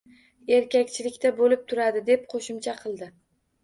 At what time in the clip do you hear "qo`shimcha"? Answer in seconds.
2.37-2.79